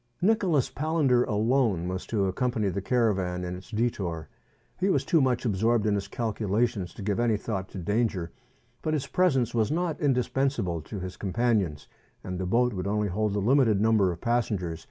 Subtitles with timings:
[0.19, 4.29] Nicholas Palander alone was to accompany the caravan in its detour.
[4.79, 8.31] He was too much absorbed in his calculations to give any thought to danger;
[8.81, 11.87] but his presence was not indispensable to his companions,
[12.25, 14.79] ^nd the boat would only hold a limited number of passengers.